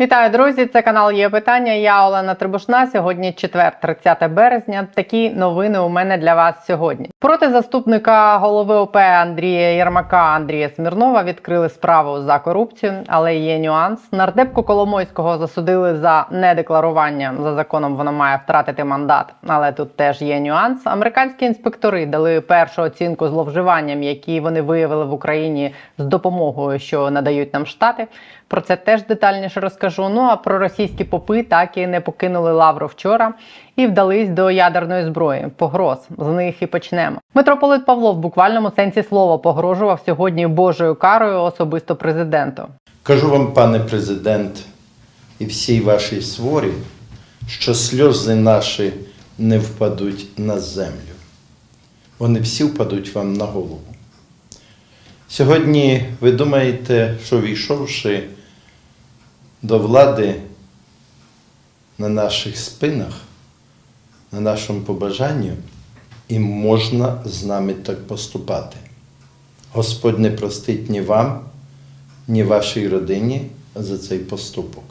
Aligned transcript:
Вітаю, 0.00 0.30
друзі! 0.30 0.66
Це 0.66 0.82
канал 0.82 1.12
є 1.12 1.30
питання. 1.30 1.72
Я 1.72 2.06
Олена 2.06 2.34
Трибушна. 2.34 2.86
Сьогодні 2.86 3.32
четвер, 3.32 3.80
30 3.80 4.30
березня. 4.30 4.86
Такі 4.94 5.30
новини 5.30 5.78
у 5.78 5.88
мене 5.88 6.18
для 6.18 6.34
вас 6.34 6.66
сьогодні. 6.66 7.10
Проти 7.18 7.50
заступника 7.50 8.36
голови 8.36 8.74
ОП 8.74 8.96
Андрія 8.96 9.70
Єрмака 9.70 10.16
Андрія 10.16 10.68
Смірнова 10.68 11.22
відкрили 11.22 11.68
справу 11.68 12.20
за 12.20 12.38
корупцію, 12.38 12.92
але 13.06 13.36
є 13.36 13.58
нюанс. 13.58 14.12
Нардепку 14.12 14.62
Коломойського 14.62 15.38
засудили 15.38 15.96
за 15.96 16.26
недекларування. 16.30 17.34
За 17.40 17.54
законом 17.54 17.96
вона 17.96 18.10
має 18.10 18.40
втратити 18.44 18.84
мандат. 18.84 19.34
Але 19.46 19.72
тут 19.72 19.96
теж 19.96 20.22
є 20.22 20.40
нюанс. 20.40 20.86
Американські 20.86 21.44
інспектори 21.44 22.06
дали 22.06 22.40
першу 22.40 22.82
оцінку 22.82 23.28
зловживанням, 23.28 24.02
які 24.02 24.40
вони 24.40 24.62
виявили 24.62 25.04
в 25.04 25.12
Україні 25.12 25.74
з 25.98 26.04
допомогою, 26.04 26.78
що 26.78 27.10
надають 27.10 27.54
нам 27.54 27.66
штати. 27.66 28.06
Про 28.48 28.60
це 28.60 28.76
теж 28.76 29.06
детальніше 29.06 29.60
розкажу. 29.60 30.08
Ну 30.08 30.20
а 30.20 30.36
про 30.36 30.58
російські 30.58 31.04
попи 31.04 31.42
так 31.42 31.76
і 31.76 31.86
не 31.86 32.00
покинули 32.00 32.52
лавру 32.52 32.86
вчора 32.86 33.34
і 33.76 33.86
вдались 33.86 34.28
до 34.28 34.50
ядерної 34.50 35.04
зброї. 35.04 35.46
Погроз 35.56 35.98
з 36.18 36.26
них 36.26 36.62
і 36.62 36.66
почнемо. 36.66 37.16
Митрополит 37.34 37.86
Павло 37.86 38.12
в 38.12 38.18
буквальному 38.18 38.72
сенсі 38.76 39.02
слова 39.02 39.38
погрожував 39.38 40.02
сьогодні 40.06 40.46
Божою 40.46 40.94
карою 40.94 41.40
особисто 41.42 41.96
президенту. 41.96 42.62
Кажу 43.02 43.30
вам, 43.30 43.52
пане 43.52 43.80
президент, 43.80 44.64
і 45.38 45.46
всій 45.46 45.80
вашій 45.80 46.20
сворі, 46.20 46.72
що 47.48 47.74
сльози 47.74 48.34
наші 48.34 48.92
не 49.38 49.58
впадуть 49.58 50.38
на 50.38 50.58
землю. 50.58 51.14
Вони 52.18 52.40
всі 52.40 52.64
впадуть 52.64 53.14
вам 53.14 53.32
на 53.32 53.44
голову. 53.44 53.93
Сьогодні 55.34 56.04
ви 56.20 56.32
думаєте, 56.32 57.14
що 57.24 57.40
війшовши 57.40 58.22
до 59.62 59.78
влади 59.78 60.34
на 61.98 62.08
наших 62.08 62.56
спинах, 62.56 63.20
на 64.32 64.40
нашому 64.40 64.80
побажанню, 64.80 65.52
і 66.28 66.38
можна 66.38 67.18
з 67.24 67.44
нами 67.44 67.72
так 67.72 68.06
поступати. 68.06 68.76
Господь 69.72 70.18
не 70.18 70.30
простить 70.30 70.90
ні 70.90 71.00
вам, 71.00 71.40
ні 72.28 72.42
вашій 72.42 72.88
родині 72.88 73.42
за 73.74 73.98
цей 73.98 74.18
поступок. 74.18 74.84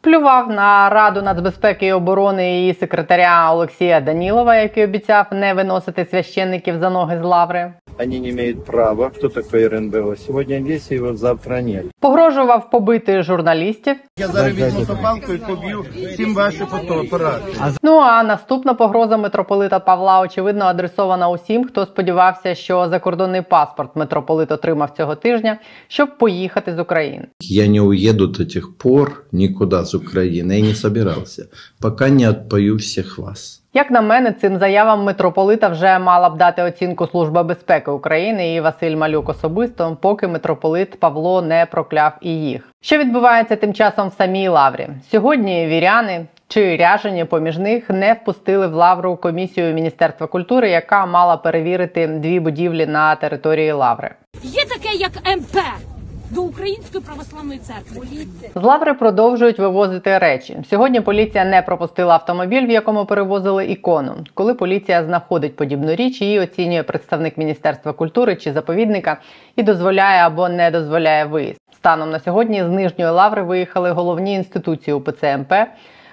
Плював 0.00 0.50
на 0.50 0.90
раду 0.90 1.22
нацбезпеки 1.22 1.86
і 1.86 1.92
оборони 1.92 2.60
її 2.60 2.74
секретаря 2.74 3.52
Олексія 3.52 4.00
Данілова, 4.00 4.56
який 4.56 4.84
обіцяв 4.84 5.26
не 5.32 5.54
виносити 5.54 6.06
священників 6.10 6.78
за 6.78 6.90
ноги 6.90 7.18
з 7.18 7.22
лаври. 7.22 7.72
Они 7.98 8.20
не 8.20 8.30
имеют 8.30 8.64
права. 8.64 9.10
Кто 9.10 9.28
такой 9.28 9.66
РНБО? 9.66 10.16
Сегодня 10.16 10.60
есть 10.60 10.90
его, 10.92 11.14
завтра 11.14 11.60
нет. 11.62 11.86
Погрожував 12.00 12.70
побити 12.70 13.22
журналістів. 13.22 13.96
Я 14.18 14.28
зараз 14.28 14.54
візьму 14.54 14.86
топалку 14.86 15.32
і 15.32 15.38
поб'ю 15.38 15.84
всім 16.12 16.34
ваші 16.34 16.58
фотоапарати. 16.58 17.52
Ну 17.82 17.98
а 17.98 18.22
наступна 18.22 18.74
погроза 18.74 19.16
митрополита 19.16 19.78
Павла 19.80 20.20
очевидно 20.20 20.64
адресована 20.64 21.28
усім, 21.28 21.64
хто 21.64 21.86
сподівався, 21.86 22.54
що 22.54 22.88
закордонний 22.88 23.42
паспорт 23.42 23.96
митрополит 23.96 24.52
отримав 24.52 24.90
цього 24.96 25.14
тижня, 25.14 25.58
щоб 25.88 26.18
поїхати 26.18 26.74
з 26.74 26.78
України. 26.78 27.26
Я 27.40 27.68
не 27.68 27.80
уеду 27.80 28.26
до 28.26 28.44
тех 28.44 28.76
пор 28.76 29.24
никуда 29.32 29.84
с 29.84 29.94
Украины. 29.94 30.52
Я 30.52 30.60
не 30.60 30.74
собирался, 30.74 31.46
пока 31.80 32.08
не 32.08 32.30
отпою 32.30 32.76
всех 32.76 33.18
вас. 33.18 33.57
Як 33.74 33.90
на 33.90 34.00
мене, 34.00 34.32
цим 34.32 34.58
заявам 34.58 35.04
митрополита 35.04 35.68
вже 35.68 35.98
мала 35.98 36.30
б 36.30 36.36
дати 36.36 36.62
оцінку 36.62 37.06
Служба 37.06 37.42
безпеки 37.42 37.90
України 37.90 38.54
і 38.54 38.60
Василь 38.60 38.96
Малюк 38.96 39.28
особисто, 39.28 39.96
поки 40.00 40.28
митрополит 40.28 41.00
Павло 41.00 41.42
не 41.42 41.66
прокляв 41.66 42.12
і 42.20 42.30
їх. 42.30 42.68
Що 42.80 42.98
відбувається 42.98 43.56
тим 43.56 43.74
часом 43.74 44.08
в 44.08 44.12
самій 44.12 44.48
лаврі? 44.48 44.88
Сьогодні 45.10 45.66
віряни 45.66 46.26
чи 46.48 46.76
ряжені 46.76 47.24
поміж 47.24 47.58
них 47.58 47.90
не 47.90 48.12
впустили 48.12 48.66
в 48.66 48.74
лавру 48.74 49.16
комісію 49.16 49.74
Міністерства 49.74 50.26
культури, 50.26 50.70
яка 50.70 51.06
мала 51.06 51.36
перевірити 51.36 52.06
дві 52.06 52.40
будівлі 52.40 52.86
на 52.86 53.14
території 53.14 53.72
лаври. 53.72 54.10
Є 54.42 54.64
таке, 54.64 54.96
як 54.96 55.38
МП 55.38 55.56
до 56.30 56.42
Української 56.42 57.04
православної 57.04 57.58
церкви. 57.58 58.06
З 58.54 58.62
лаври 58.62 58.94
продовжують 58.94 59.58
вивозити 59.58 60.18
речі. 60.18 60.56
Сьогодні 60.70 61.00
поліція 61.00 61.44
не 61.44 61.62
пропустила 61.62 62.14
автомобіль, 62.14 62.66
в 62.66 62.70
якому 62.70 63.06
перевозили 63.06 63.66
ікону. 63.66 64.14
Коли 64.34 64.54
поліція 64.54 65.04
знаходить 65.04 65.56
подібну 65.56 65.94
річ, 65.94 66.20
її 66.20 66.40
оцінює 66.40 66.82
представник 66.82 67.38
Міністерства 67.38 67.92
культури 67.92 68.36
чи 68.36 68.52
заповідника 68.52 69.16
і 69.56 69.62
дозволяє 69.62 70.22
або 70.22 70.48
не 70.48 70.70
дозволяє 70.70 71.24
виїзд. 71.24 71.60
Станом 71.72 72.10
на 72.10 72.18
сьогодні 72.18 72.64
з 72.64 72.68
нижньої 72.68 73.10
лаври 73.10 73.42
виїхали 73.42 73.90
головні 73.90 74.34
інституції 74.34 74.94
УПЦ 74.94 75.36
МП, 75.36 75.52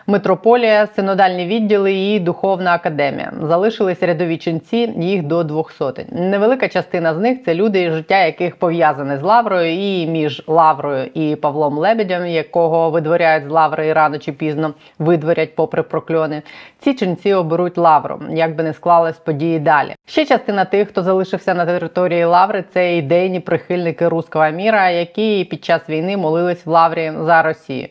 митрополія, 0.07 0.87
синодальні 0.87 1.45
відділи 1.45 1.93
і 1.93 2.19
духовна 2.19 2.73
академія. 2.73 3.33
Залишились 3.41 4.03
рядові 4.03 4.37
ченці, 4.37 4.93
їх 4.97 5.23
до 5.23 5.43
двох 5.43 5.71
сотень. 5.71 6.07
Невелика 6.11 6.67
частина 6.67 7.13
з 7.13 7.17
них 7.17 7.37
це 7.45 7.55
люди, 7.55 7.91
життя 7.91 8.25
яких 8.25 8.55
пов'язане 8.55 9.17
з 9.17 9.21
лаврою, 9.21 9.73
і 9.73 10.07
між 10.07 10.43
лаврою 10.47 11.09
і 11.13 11.35
Павлом 11.35 11.77
Лебедем, 11.77 12.25
якого 12.25 12.89
видворяють 12.89 13.45
з 13.45 13.47
лаври 13.47 13.87
і 13.87 13.93
рано 13.93 14.17
чи 14.17 14.31
пізно 14.31 14.73
видворять 14.99 15.55
попри 15.55 15.83
прокльони. 15.83 16.41
Ці 16.79 16.93
ченці 16.93 17.33
оберуть 17.33 17.77
лавру, 17.77 18.19
як 18.31 18.55
би 18.55 18.63
не 18.63 18.73
склались 18.73 19.17
події 19.17 19.59
далі. 19.59 19.95
Ще 20.05 20.25
частина 20.25 20.65
тих, 20.65 20.89
хто 20.89 21.03
залишився 21.03 21.53
на 21.53 21.65
території 21.65 22.25
лаври, 22.25 22.63
це 22.73 22.97
ідейні 22.97 23.39
прихильники 23.39 24.07
руського 24.07 24.49
міра, 24.49 24.89
які 24.89 25.43
під 25.43 25.65
час 25.65 25.89
війни 25.89 26.17
молились 26.17 26.65
в 26.65 26.69
лаврі 26.69 27.11
за 27.21 27.41
Росію. 27.41 27.87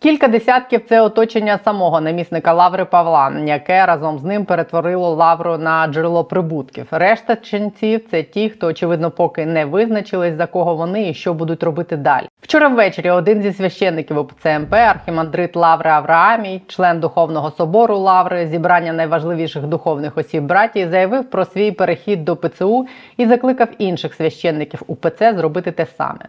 Кілька 0.00 0.28
десятків 0.28 0.80
це 0.88 1.00
оточення 1.00 1.58
самого 1.64 2.00
намісника 2.00 2.52
Лаври 2.52 2.84
Павла, 2.84 3.32
яке 3.44 3.86
разом 3.86 4.18
з 4.18 4.24
ним 4.24 4.44
перетворило 4.44 5.14
лавру 5.14 5.58
на 5.58 5.86
джерело 5.86 6.24
прибутків. 6.24 6.86
Решта 6.90 7.36
ченців 7.36 8.08
це 8.10 8.22
ті, 8.22 8.50
хто 8.50 8.66
очевидно 8.66 9.10
поки 9.10 9.46
не 9.46 9.64
визначились 9.64 10.34
за 10.34 10.46
кого 10.46 10.74
вони 10.74 11.08
і 11.08 11.14
що 11.14 11.34
будуть 11.34 11.62
робити 11.62 11.96
далі. 11.96 12.27
Вчора 12.48 12.68
ввечері 12.68 13.10
один 13.10 13.42
зі 13.42 13.52
священників 13.52 14.18
УПЦ 14.18 14.58
МП, 14.58 14.74
архімандрит 14.74 15.56
Лаври 15.56 15.90
Авраамій, 15.90 16.62
член 16.66 17.00
духовного 17.00 17.50
собору 17.50 17.98
Лаври, 17.98 18.46
зібрання 18.46 18.92
найважливіших 18.92 19.62
духовних 19.62 20.18
осіб 20.18 20.44
братії, 20.44 20.88
заявив 20.88 21.30
про 21.30 21.44
свій 21.44 21.72
перехід 21.72 22.24
до 22.24 22.36
ПЦУ 22.36 22.86
і 23.16 23.26
закликав 23.26 23.68
інших 23.78 24.14
священників 24.14 24.82
УПЦ 24.86 25.34
зробити 25.34 25.72
те 25.72 25.86
саме. 25.86 26.20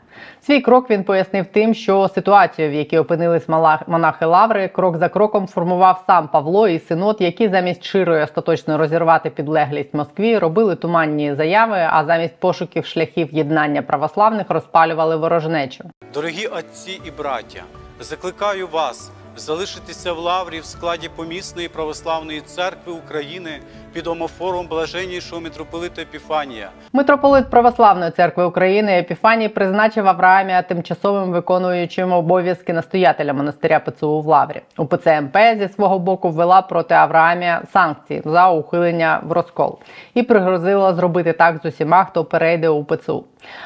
Свій 0.41 0.61
крок 0.61 0.89
він 0.89 1.03
пояснив 1.03 1.45
тим, 1.45 1.73
що 1.73 2.07
ситуацію, 2.07 2.69
в 2.69 2.73
якій 2.73 2.97
опинились 2.97 3.49
монахи 3.87 4.25
Лаври, 4.25 4.67
крок 4.67 4.97
за 4.97 5.09
кроком 5.09 5.47
формував 5.47 6.03
сам 6.07 6.27
Павло 6.27 6.67
і 6.67 6.79
синод, 6.79 7.17
які 7.19 7.49
замість 7.49 7.83
щирої 7.83 8.23
остаточно 8.23 8.77
розірвати 8.77 9.29
підлеглість 9.29 9.93
Москві, 9.93 10.37
робили 10.37 10.75
туманні 10.75 11.35
заяви, 11.35 11.87
а 11.89 12.05
замість 12.05 12.39
пошуків 12.39 12.85
шляхів 12.85 13.27
єднання 13.31 13.81
православних 13.81 14.49
розпалювали 14.49 15.15
ворожнечу. 15.15 15.83
Дорогі 16.13 16.47
отці 16.47 17.01
і 17.05 17.11
браття, 17.11 17.63
закликаю 17.99 18.67
вас 18.67 19.11
залишитися 19.35 20.13
в 20.13 20.19
лаврі 20.19 20.59
в 20.59 20.65
складі 20.65 21.09
помісної 21.09 21.67
православної 21.67 22.41
церкви 22.41 22.93
України 22.93 23.61
під 23.93 24.07
омофором 24.07 24.67
блаженнішого 24.67 25.41
митрополита 25.41 26.01
Епіфанія. 26.01 26.69
Митрополит 26.93 27.49
Православної 27.49 28.11
церкви 28.11 28.43
України 28.43 28.91
Епіфаній 28.91 29.49
призначив 29.49 30.07
Авраамія 30.07 30.61
тимчасовим 30.61 31.31
виконуючим 31.31 32.11
обов'язки 32.11 32.73
настоятеля 32.73 33.33
монастиря 33.33 33.79
ПЦУ 33.79 34.21
в 34.21 34.25
Лаврі. 34.25 34.61
УПЦ 34.77 35.21
МП 35.21 35.37
зі 35.57 35.67
свого 35.67 35.99
боку 35.99 36.29
ввела 36.29 36.61
проти 36.61 36.93
Авраамія 36.93 37.61
санкції 37.73 38.21
за 38.25 38.49
ухилення 38.49 39.21
в 39.23 39.31
розкол 39.31 39.79
і 40.13 40.23
пригрозила 40.23 40.93
зробити 40.93 41.33
так 41.33 41.57
з 41.63 41.65
усіма, 41.65 42.03
хто 42.03 42.25
перейде 42.25 42.69
у 42.69 42.83
ПЦУ. 42.83 43.25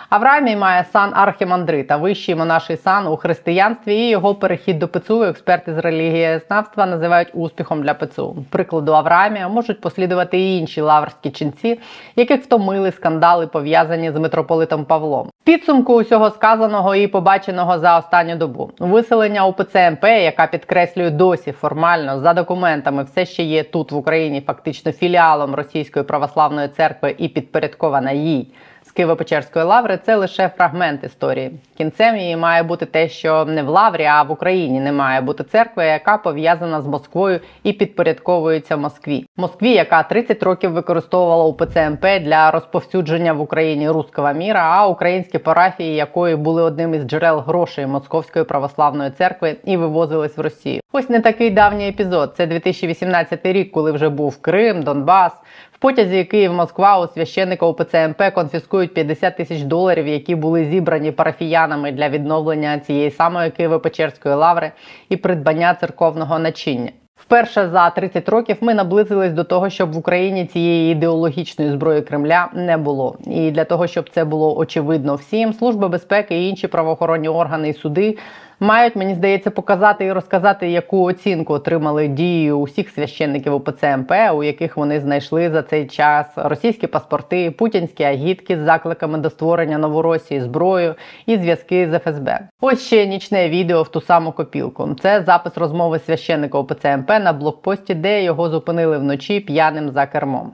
Авраамій 0.09 0.55
має 0.55 0.83
сан 0.83 1.11
архімандрита, 1.13 1.97
вищий 1.97 2.35
монаший 2.35 2.77
сан 2.77 3.07
у 3.07 3.17
християнстві, 3.17 3.95
і 3.95 4.09
його 4.09 4.35
перехід 4.35 4.79
до 4.79 4.87
ПЦУ 4.87 5.23
експерти 5.23 5.73
з 5.73 5.77
релігієзнавства 5.77 6.85
називають 6.85 7.29
успіхом 7.33 7.83
для 7.83 7.93
ПЦУ. 7.93 8.45
Прикладу 8.49 8.93
Авраамія 8.93 9.47
можуть 9.47 9.81
послідувати 9.81 10.12
і 10.33 10.57
інші 10.57 10.81
лаврські 10.81 11.29
ченці, 11.29 11.79
яких 12.15 12.43
втомили 12.43 12.91
скандали 12.91 13.47
пов'язані 13.47 14.11
з 14.11 14.15
митрополитом 14.15 14.85
Павлом. 14.85 15.29
Підсумку 15.43 15.93
усього 15.93 16.29
сказаного 16.29 16.95
і 16.95 17.07
побаченого 17.07 17.79
за 17.79 17.97
останню 17.97 18.35
добу 18.35 18.71
виселення 18.79 19.45
УПЦ 19.45 19.91
МП, 19.91 20.03
яка 20.03 20.47
підкреслює 20.47 21.09
досі 21.09 21.51
формально 21.51 22.19
за 22.19 22.33
документами, 22.33 23.03
все 23.03 23.25
ще 23.25 23.43
є 23.43 23.63
тут 23.63 23.91
в 23.91 23.97
Україні, 23.97 24.41
фактично 24.41 24.91
філіалом 24.91 25.55
Російської 25.55 26.05
православної 26.05 26.67
церкви 26.67 27.15
і 27.17 27.27
підпорядкована 27.27 28.11
їй. 28.11 28.47
З 28.93 28.99
Києво-Печерської 28.99 29.65
лаври 29.65 29.99
це 30.05 30.15
лише 30.15 30.49
фрагмент 30.49 31.03
історії. 31.03 31.51
Кінцем 31.77 32.17
її 32.17 32.37
має 32.37 32.63
бути 32.63 32.85
те, 32.85 33.09
що 33.09 33.45
не 33.45 33.63
в 33.63 33.69
лаврі, 33.69 34.05
а 34.05 34.23
в 34.23 34.31
Україні 34.31 34.79
не 34.79 34.91
має 34.91 35.21
бути 35.21 35.43
церкви, 35.43 35.85
яка 35.85 36.17
пов'язана 36.17 36.81
з 36.81 36.87
Москвою 36.87 37.39
і 37.63 37.73
підпорядковується 37.73 38.77
Москві. 38.77 39.25
Москві, 39.37 39.71
яка 39.71 40.03
30 40.03 40.43
років 40.43 40.71
використовувала 40.71 41.45
УПЦ 41.45 41.89
МП 41.89 42.05
для 42.21 42.51
розповсюдження 42.51 43.33
в 43.33 43.41
Україні 43.41 43.89
руського 43.89 44.33
міра, 44.33 44.61
а 44.61 44.87
українські 44.87 45.37
парафії, 45.37 45.95
якої 45.95 46.35
були 46.35 46.63
одним 46.63 46.93
із 46.93 47.03
джерел 47.03 47.39
грошей 47.39 47.87
Московської 47.87 48.45
православної 48.45 49.11
церкви 49.11 49.55
і 49.63 49.77
вивозились 49.77 50.37
в 50.37 50.41
Росію. 50.41 50.81
Ось 50.91 51.09
не 51.09 51.19
такий 51.19 51.49
давній 51.49 51.89
епізод. 51.89 52.33
Це 52.37 52.47
2018 52.47 53.39
рік, 53.43 53.71
коли 53.71 53.91
вже 53.91 54.09
був 54.09 54.41
Крим, 54.41 54.83
Донбас. 54.83 55.33
Потязі 55.83 56.23
Київ-Москва 56.23 56.99
у 56.99 57.07
священника 57.07 57.65
УПЦ 57.65 58.07
МП 58.07 58.21
конфіскують 58.35 58.93
50 58.93 59.37
тисяч 59.37 59.61
доларів, 59.61 60.07
які 60.07 60.35
були 60.35 60.65
зібрані 60.65 61.11
парафіянами 61.11 61.91
для 61.91 62.09
відновлення 62.09 62.79
цієї 62.79 63.11
самої 63.11 63.49
Києво-Печерської 63.49 64.35
лаври 64.35 64.71
і 65.09 65.17
придбання 65.17 65.73
церковного 65.73 66.39
начиння. 66.39 66.91
Вперше 67.15 67.69
за 67.69 67.89
30 67.89 68.29
років 68.29 68.57
ми 68.61 68.73
наблизились 68.73 69.33
до 69.33 69.43
того, 69.43 69.69
щоб 69.69 69.93
в 69.93 69.97
Україні 69.97 70.45
цієї 70.45 70.91
ідеологічної 70.91 71.71
зброї 71.71 72.01
Кремля 72.01 72.49
не 72.53 72.77
було. 72.77 73.17
І 73.25 73.51
для 73.51 73.63
того, 73.63 73.87
щоб 73.87 74.09
це 74.09 74.25
було 74.25 74.57
очевидно 74.57 75.15
всім, 75.15 75.53
служба 75.53 75.87
безпеки 75.87 76.43
і 76.43 76.49
інші 76.49 76.67
правоохоронні 76.67 77.29
органи 77.29 77.69
і 77.69 77.73
суди 77.73 78.17
мають, 78.59 78.95
мені 78.95 79.15
здається, 79.15 79.51
показати 79.51 80.05
і 80.05 80.11
розказати, 80.11 80.69
яку 80.69 81.03
оцінку 81.03 81.53
отримали 81.53 82.07
дії 82.07 82.51
усіх 82.51 82.89
священників 82.89 83.53
УПЦ 83.53 83.97
МП, 83.97 84.11
у 84.33 84.43
яких 84.43 84.77
вони 84.77 84.99
знайшли 84.99 85.49
за 85.49 85.61
цей 85.61 85.87
час 85.87 86.25
російські 86.35 86.87
паспорти, 86.87 87.51
путінські 87.51 88.03
агітки 88.03 88.57
з 88.57 88.59
закликами 88.59 89.17
до 89.17 89.29
створення 89.29 89.77
Новоросії, 89.77 90.41
зброю 90.41 90.95
і 91.25 91.37
зв'язки 91.37 91.89
з 91.89 91.99
ФСБ. 91.99 92.39
Ось 92.61 92.81
ще 92.81 93.05
нічне 93.05 93.49
відео 93.49 93.83
в 93.83 93.87
ту 93.87 94.01
саму 94.01 94.31
копілку. 94.31 94.89
Це 95.01 95.21
запис 95.21 95.57
розмови 95.57 95.99
священника 95.99 96.57
УПЦ 96.57 96.97
МП 96.97 97.09
на 97.09 97.33
блокпості, 97.33 97.93
де 97.93 98.23
його 98.23 98.49
зупинили 98.49 98.97
вночі 98.97 99.39
п'яним 99.39 99.91
за 99.91 100.05
кермом. 100.05 100.51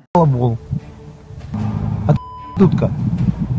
А 2.07 2.13
тутка. 2.59 2.89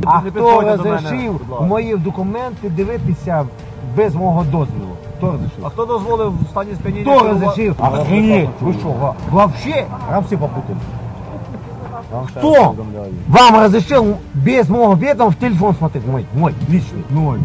А 0.05 0.21
хто 0.21 0.61
розрішив 0.61 1.41
мої 1.61 1.97
документи 1.97 2.69
дивитися 2.69 3.47
без 3.96 4.16
мого 4.16 4.44
дозволу? 4.44 4.96
Хто 5.18 5.32
розрішив? 5.32 5.66
А 5.66 5.70
хто 5.70 5.86
дозволив 5.86 6.34
в 6.46 6.50
стані 6.50 6.72
сп'яніння? 6.76 7.04
Хто 7.12 7.20
керувати? 7.22 7.46
розрішив? 7.46 7.76
А, 7.80 7.90
Охренеть, 7.90 8.50
ви 8.62 8.74
що, 8.74 8.88
ва- 8.90 9.16
вообще? 9.32 9.86
Вам 10.12 10.24
все 10.24 10.38
попутали. 10.38 10.78
Кто 12.28 12.76
вам 13.28 13.56
разрешил 13.56 14.16
без 14.34 14.70
моего 14.70 14.94
ведома 14.96 15.30
в 15.32 15.36
телефон 15.36 15.76
смотреть? 15.76 16.08
Мой, 16.08 16.26
мой, 16.36 16.54
личный. 16.70 17.04
Ноль. 17.10 17.40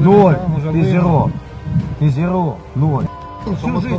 Ноль. 0.00 0.34
Ты 0.72 0.84
зеро. 0.84 1.30
Ты 2.00 2.10
зеро. 2.10 2.54
Ноль. 2.76 3.04
Всю 3.44 3.80
жизнь 3.80 3.96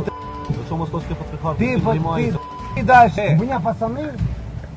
Що 0.66 0.76
московський 0.76 1.16
патріархат 1.16 1.60
ты, 1.60 1.72
цим 1.74 1.80
по- 1.80 1.90
ты, 1.90 1.92
займається? 1.92 2.38
ты 2.76 2.84
дальше. 2.84 3.36
У 3.38 3.42
меня 3.42 3.60
пацаны 3.64 4.08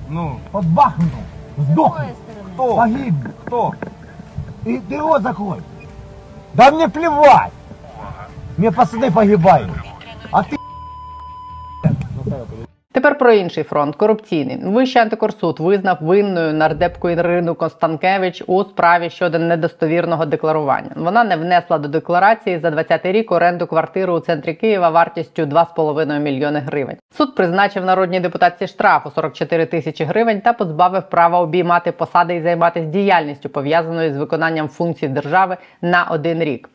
Ну, 0.10 0.32
под 0.52 0.66
Бахмутом 0.66 1.20
сдохли. 1.58 2.06
хто? 2.54 2.76
Погибли. 2.76 3.30
Хто? 3.46 3.72
И 4.66 4.80
ты 4.90 4.98
рот 5.00 5.22
закрой. 5.24 5.58
Да 6.55 6.71
мне 6.71 6.89
плевать. 6.89 7.53
Мне 8.57 8.71
пацаны 8.73 9.11
погибают. 9.11 9.71
А 10.33 10.43
ты 10.43 10.60
Тепер 13.11 13.19
про 13.19 13.33
інший 13.33 13.65
фронт 13.65 13.97
корупційний. 13.97 14.59
Вищий 14.65 15.03
антикорсуд 15.03 15.61
визнав 15.61 15.99
винною 16.01 16.55
нардепку 16.55 17.11
Ірину 17.11 17.55
Констанкевич 17.55 18.43
у 18.47 18.65
справі 18.65 19.11
щодо 19.11 19.39
недостовірного 19.39 20.27
декларування. 20.27 20.91
Вона 20.97 21.25
не 21.25 21.37
внесла 21.37 21.79
до 21.79 21.89
декларації 21.89 22.59
за 22.59 22.71
20 22.71 23.07
рік 23.07 23.33
оренду 23.33 23.67
квартири 23.67 24.13
у 24.13 24.21
центрі 24.21 24.55
Києва 24.55 24.89
вартістю 24.89 25.43
2,5 25.43 26.19
мільйони 26.19 26.59
гривень. 26.59 26.97
Суд 27.17 27.35
призначив 27.35 27.85
народній 27.85 28.21
депутатці 28.21 28.67
штраф 28.67 29.07
у 29.07 29.11
44 29.11 29.67
тисячі 29.67 30.05
гривень 30.05 30.41
та 30.41 30.53
позбавив 30.53 31.03
права 31.03 31.41
обіймати 31.41 31.93
посади 31.93 32.35
і 32.35 32.43
займатися 32.43 32.87
діяльністю 32.87 33.49
пов'язаною 33.49 34.15
з 34.15 34.17
виконанням 34.17 34.69
функцій 34.69 35.09
держави 35.09 35.57
на 35.83 36.05
один 36.05 36.43
рік. 36.43 36.69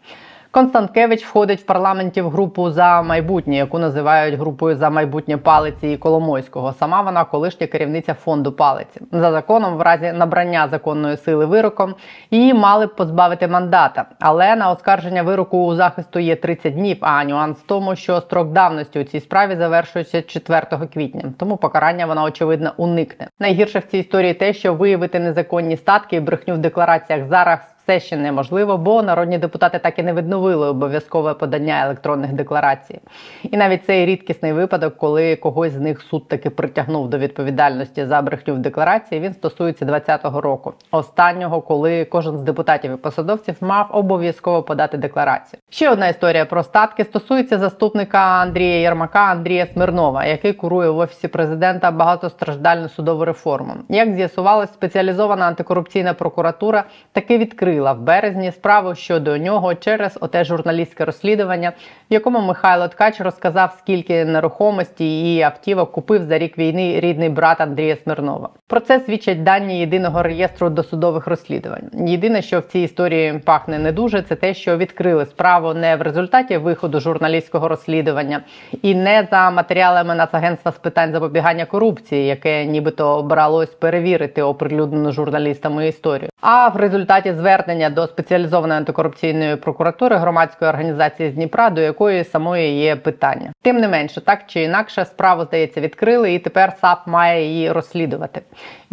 Констанкевич 0.55 1.23
входить 1.23 1.61
в 1.61 1.65
парламенті 1.65 2.21
в 2.21 2.29
групу 2.29 2.71
за 2.71 3.01
майбутнє, 3.01 3.55
яку 3.55 3.79
називають 3.79 4.35
групою 4.35 4.75
за 4.75 4.89
майбутнє 4.89 5.37
палиці 5.37 5.87
і 5.87 5.97
Коломойського. 5.97 6.73
Сама 6.73 7.01
вона 7.01 7.25
колишня 7.25 7.67
керівниця 7.67 8.13
фонду 8.13 8.51
палиці. 8.51 9.01
За 9.11 9.31
законом, 9.31 9.77
в 9.77 9.81
разі 9.81 10.11
набрання 10.11 10.67
законної 10.67 11.17
сили 11.17 11.45
вироком, 11.45 11.95
її 12.31 12.53
мали 12.53 12.85
б 12.85 12.95
позбавити 12.95 13.47
мандата. 13.47 14.05
Але 14.19 14.55
на 14.55 14.71
оскарження 14.71 15.23
вироку 15.23 15.65
у 15.65 15.75
захисту 15.75 16.19
є 16.19 16.35
30 16.35 16.73
днів. 16.73 16.97
А 17.01 17.23
нюанс 17.23 17.57
в 17.57 17.65
тому, 17.65 17.95
що 17.95 18.21
строк 18.21 18.51
давності 18.51 18.99
у 18.99 19.03
цій 19.03 19.19
справі 19.19 19.55
завершується 19.55 20.21
4 20.21 20.61
квітня. 20.93 21.33
Тому 21.37 21.57
покарання 21.57 22.05
вона 22.05 22.23
очевидно 22.23 22.73
уникне. 22.77 23.27
Найгірше 23.39 23.79
в 23.79 23.85
цій 23.85 23.97
історії 23.97 24.33
те, 24.33 24.53
що 24.53 24.73
виявити 24.73 25.19
незаконні 25.19 25.77
статки 25.77 26.15
і 26.15 26.19
брехню 26.19 26.53
в 26.53 26.57
деклараціях 26.57 27.25
зараз 27.25 27.74
все 27.85 27.99
ще 27.99 28.17
неможливо, 28.17 28.77
бо 28.77 29.01
народні 29.01 29.37
депутати 29.37 29.79
так 29.79 29.99
і 29.99 30.03
не 30.03 30.13
відновили 30.13 30.67
обов'язкове 30.67 31.33
подання 31.33 31.85
електронних 31.85 32.33
декларацій. 32.33 32.99
І 33.43 33.57
навіть 33.57 33.85
цей 33.85 34.05
рідкісний 34.05 34.53
випадок, 34.53 34.97
коли 34.97 35.35
когось 35.35 35.71
з 35.71 35.79
них 35.79 36.01
суд 36.01 36.27
таки 36.27 36.49
притягнув 36.49 37.09
до 37.09 37.17
відповідальності 37.17 38.05
за 38.05 38.21
брехню 38.21 38.53
в 38.53 38.57
декларації, 38.57 39.21
він 39.21 39.33
стосується 39.33 39.85
2020 39.85 40.43
року, 40.43 40.73
останнього, 40.91 41.61
коли 41.61 42.05
кожен 42.05 42.37
з 42.37 42.41
депутатів 42.41 42.91
і 42.93 42.95
посадовців 42.95 43.55
мав 43.61 43.87
обов'язково 43.91 44.63
подати 44.63 44.97
декларацію. 44.97 45.59
Ще 45.69 45.89
одна 45.89 46.07
історія 46.07 46.45
про 46.45 46.63
статки 46.63 47.03
стосується 47.03 47.57
заступника 47.57 48.17
Андрія 48.17 48.79
Єрмака 48.79 49.19
Андрія 49.19 49.65
Смирнова, 49.65 50.25
який 50.25 50.53
курує 50.53 50.89
в 50.89 50.97
офісі 50.97 51.27
президента 51.27 51.91
багатостраждальну 51.91 52.89
судову 52.89 53.25
реформу. 53.25 53.73
Як 53.89 54.13
з'ясувалось, 54.13 54.73
спеціалізована 54.73 55.45
антикорупційна 55.45 56.13
прокуратура 56.13 56.83
таки 57.11 57.37
відкрила 57.37 57.74
в 57.79 58.01
березні 58.01 58.51
справу 58.51 58.95
щодо 58.95 59.37
нього 59.37 59.75
через 59.75 60.17
оте 60.21 60.43
журналістське 60.43 61.05
розслідування, 61.05 61.73
в 62.11 62.13
якому 62.13 62.41
Михайло 62.41 62.87
Ткач 62.87 63.21
розказав, 63.21 63.75
скільки 63.79 64.25
нерухомості 64.25 65.35
і 65.35 65.41
автівок 65.41 65.91
купив 65.91 66.23
за 66.23 66.37
рік 66.37 66.57
війни 66.57 66.99
рідний 66.99 67.29
брат 67.29 67.61
Андрія 67.61 67.95
Смирнова. 67.95 68.49
Про 68.67 68.79
це 68.79 68.99
свідчать 68.99 69.43
дані 69.43 69.79
єдиного 69.79 70.23
реєстру 70.23 70.69
досудових 70.69 71.27
розслідувань. 71.27 71.89
Єдине, 72.07 72.41
що 72.41 72.59
в 72.59 72.63
цій 72.63 72.79
історії 72.79 73.41
пахне 73.45 73.79
не 73.79 73.91
дуже, 73.91 74.21
це 74.21 74.35
те, 74.35 74.53
що 74.53 74.77
відкрили 74.77 75.25
справу 75.25 75.73
не 75.73 75.95
в 75.95 76.01
результаті 76.01 76.57
виходу 76.57 76.99
журналістського 76.99 77.67
розслідування 77.67 78.41
і 78.81 78.95
не 78.95 79.27
за 79.31 79.51
матеріалами 79.51 80.15
Нацагентства 80.15 80.71
з 80.71 80.77
питань 80.77 81.11
запобігання 81.11 81.65
корупції, 81.65 82.25
яке 82.25 82.65
нібито 82.65 83.23
бралось 83.23 83.69
перевірити 83.69 84.41
оприлюднену 84.41 85.11
журналістами 85.11 85.87
історію, 85.87 86.29
а 86.41 86.67
в 86.67 86.75
результаті 86.75 87.33
звернення 87.65 87.89
до 87.89 88.07
спеціалізованої 88.07 88.77
антикорупційної 88.77 89.55
прокуратури 89.55 90.15
громадської 90.15 90.69
організації 90.69 91.29
з 91.31 91.33
Дніпра, 91.33 91.69
до 91.69 91.81
якої 91.81 92.23
самої 92.23 92.79
є 92.79 92.95
питання. 92.95 93.51
Тим 93.61 93.77
не 93.77 93.87
менше, 93.87 94.21
так 94.21 94.39
чи 94.47 94.61
інакше, 94.61 95.05
справу 95.05 95.43
здається 95.43 95.81
відкрили, 95.81 96.33
і 96.33 96.39
тепер 96.39 96.73
САП 96.81 97.07
має 97.07 97.45
її 97.45 97.71
розслідувати. 97.71 98.41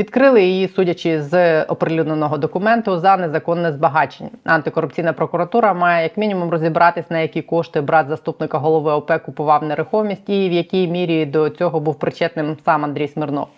Відкрили 0.02 0.42
її, 0.42 0.68
судячи 0.68 1.22
з 1.22 1.62
оприлюдненого 1.62 2.38
документу, 2.38 2.98
за 2.98 3.16
незаконне 3.16 3.72
збагачення. 3.72 4.30
Антикорупційна 4.44 5.12
прокуратура 5.12 5.74
має 5.74 6.02
як 6.02 6.16
мінімум 6.16 6.50
розібратись, 6.50 7.10
на 7.10 7.18
які 7.18 7.42
кошти 7.42 7.80
брат 7.80 8.08
заступника 8.08 8.58
голови 8.58 8.92
ОП 8.92 9.12
купував 9.24 9.64
нерухомість, 9.64 10.28
і 10.28 10.48
в 10.48 10.52
якій 10.52 10.88
мірі 10.88 11.26
до 11.26 11.50
цього 11.50 11.80
був 11.80 11.98
причетним 11.98 12.56
сам 12.64 12.84
Андрій 12.84 13.08
Смирнов. 13.08 13.48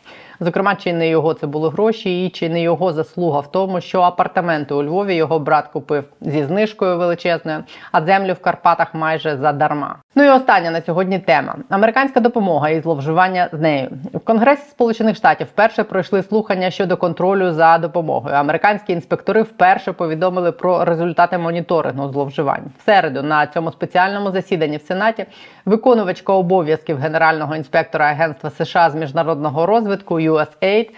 Зокрема, 0.41 0.75
чи 0.75 0.93
не 0.93 1.09
його 1.09 1.35
це 1.35 1.47
були 1.47 1.69
гроші, 1.69 2.27
і 2.27 2.31
чи 2.31 2.49
не 2.49 2.61
його 2.61 2.93
заслуга 2.93 3.41
в 3.41 3.53
тому, 3.53 3.81
що 3.81 4.01
апартаменти 4.01 4.75
у 4.75 4.83
Львові 4.83 5.15
його 5.15 5.39
брат 5.39 5.69
купив 5.69 6.05
зі 6.21 6.45
знижкою 6.45 6.99
величезною, 6.99 7.65
а 7.93 8.03
землю 8.03 8.33
в 8.33 8.39
Карпатах 8.39 8.95
майже 8.95 9.37
задарма. 9.37 9.97
Ну 10.15 10.25
і 10.25 10.29
остання 10.29 10.71
на 10.71 10.83
сьогодні 10.83 11.19
тема: 11.19 11.57
американська 11.69 12.21
допомога 12.21 12.69
і 12.69 12.81
зловживання 12.81 13.49
з 13.53 13.61
нею 13.61 13.91
в 14.15 14.21
Конгресі 14.21 14.71
Сполучених 14.71 15.17
Штатів 15.17 15.47
вперше 15.47 15.85
пройшли 15.85 16.23
слухання 16.35 16.71
щодо 16.71 16.97
контролю 16.97 17.53
за 17.53 17.79
допомогою. 17.79 18.35
Американські 18.35 18.93
інспектори 18.93 19.43
вперше 19.43 19.93
повідомили 19.93 20.53
про 20.53 20.85
результати 20.85 21.39
моніторингу 21.39 22.09
зловживань. 22.09 22.65
В 22.79 22.83
середу 22.83 23.23
на 23.23 23.47
цьому 23.47 23.73
спеціальному 23.73 24.31
засіданні 24.31 24.77
в 24.77 24.83
Сенаті 24.83 25.27
виконувачка 25.65 26.33
обов'язків 26.33 26.99
генерального 26.99 27.57
інспектора 27.57 28.07
Агентства 28.07 28.51
США 28.51 28.91
з 28.91 28.95
міжнародного 28.95 29.67
розвитку 29.67 30.21
USAID 30.21 30.89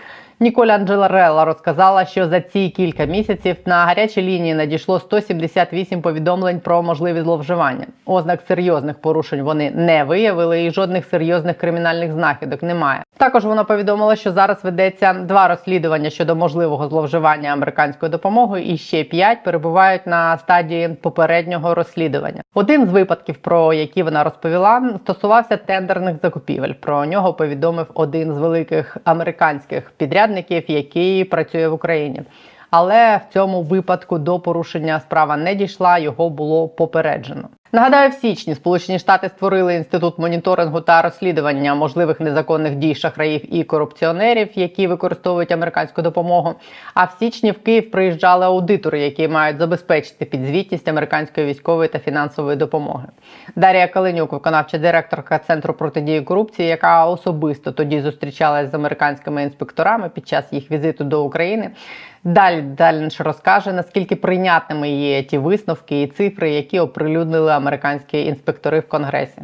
Ніколь 0.40 0.66
Анджеларелла 0.66 1.44
розказала, 1.44 2.04
що 2.04 2.28
за 2.28 2.40
ці 2.40 2.68
кілька 2.68 3.04
місяців 3.04 3.56
на 3.66 3.84
гарячій 3.84 4.22
лінії 4.22 4.54
надійшло 4.54 5.00
178 5.00 6.02
повідомлень 6.02 6.60
про 6.60 6.82
можливі 6.82 7.20
зловживання. 7.20 7.86
Ознак 8.06 8.40
серйозних 8.48 8.98
порушень 9.00 9.42
вони 9.42 9.70
не 9.70 10.04
виявили, 10.04 10.64
і 10.64 10.70
жодних 10.70 11.06
серйозних 11.06 11.56
кримінальних 11.56 12.12
знахідок 12.12 12.62
немає. 12.62 13.02
Також 13.18 13.44
вона 13.44 13.64
повідомила, 13.64 14.16
що 14.16 14.32
зараз 14.32 14.64
ведеться 14.64 15.12
два 15.12 15.48
розслідування 15.48 16.10
щодо 16.10 16.36
можливого 16.36 16.88
зловживання 16.88 17.52
американською 17.52 18.12
допомогою, 18.12 18.64
і 18.64 18.76
ще 18.76 19.04
п'ять 19.04 19.44
перебувають 19.44 20.06
на 20.06 20.38
стадії 20.38 20.88
попереднього 20.88 21.74
розслідування. 21.74 22.42
Один 22.54 22.86
з 22.86 22.90
випадків, 22.90 23.36
про 23.36 23.72
які 23.72 24.02
вона 24.02 24.24
розповіла, 24.24 24.90
стосувався 25.04 25.56
тендерних 25.56 26.16
закупівель. 26.22 26.72
Про 26.72 27.06
нього 27.06 27.34
повідомив 27.34 27.86
один 27.94 28.34
з 28.34 28.38
великих 28.38 28.96
американських 29.04 29.90
підрядників, 29.96 30.25
який 30.68 31.24
працює 31.24 31.68
в 31.68 31.72
Україні. 31.72 32.22
Але 32.70 33.16
в 33.16 33.32
цьому 33.32 33.62
випадку 33.62 34.18
до 34.18 34.40
порушення 34.40 35.00
справа 35.00 35.36
не 35.36 35.54
дійшла, 35.54 35.98
його 35.98 36.30
було 36.30 36.68
попереджено. 36.68 37.48
Нагадаю, 37.76 38.10
в 38.10 38.12
січні 38.12 38.54
Сполучені 38.54 38.98
Штати 38.98 39.28
створили 39.28 39.74
інститут 39.74 40.18
моніторингу 40.18 40.80
та 40.80 41.02
розслідування 41.02 41.74
можливих 41.74 42.20
незаконних 42.20 42.74
дій 42.74 42.94
шахраїв 42.94 43.54
і 43.54 43.64
корупціонерів, 43.64 44.48
які 44.54 44.86
використовують 44.86 45.52
американську 45.52 46.02
допомогу. 46.02 46.54
А 46.94 47.04
в 47.04 47.16
січні 47.18 47.50
в 47.50 47.62
Київ 47.62 47.90
приїжджали 47.90 48.46
аудитори, 48.46 49.00
які 49.00 49.28
мають 49.28 49.58
забезпечити 49.58 50.24
підзвітність 50.24 50.88
американської 50.88 51.46
військової 51.46 51.88
та 51.88 51.98
фінансової 51.98 52.56
допомоги. 52.56 53.06
Дар'я 53.56 53.88
Калинюк, 53.88 54.32
виконавча 54.32 54.78
директорка 54.78 55.38
центру 55.38 55.74
протидії 55.74 56.20
корупції, 56.20 56.68
яка 56.68 57.06
особисто 57.06 57.72
тоді 57.72 58.00
зустрічалась 58.00 58.70
з 58.70 58.74
американськими 58.74 59.42
інспекторами 59.42 60.08
під 60.08 60.28
час 60.28 60.52
їх 60.52 60.70
візиту 60.70 61.04
до 61.04 61.24
України. 61.24 61.70
Далі 62.26 62.62
дальніше 62.62 63.22
розкаже, 63.22 63.72
наскільки 63.72 64.16
прийнятними 64.16 64.90
є 64.90 65.22
ті 65.22 65.38
висновки 65.38 66.02
і 66.02 66.06
цифри, 66.06 66.50
які 66.50 66.80
оприлюднили 66.80 67.52
американські 67.52 68.24
інспектори 68.24 68.80
в 68.80 68.88
Конгресі. 68.88 69.42